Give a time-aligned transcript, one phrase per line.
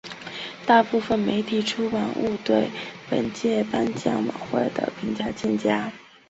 [0.65, 2.71] 大部分媒体出版物对
[3.07, 5.93] 本届颁奖晚会的评价欠佳。